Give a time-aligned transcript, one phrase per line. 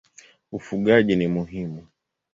[0.51, 1.87] Ufugaji ni muhimu.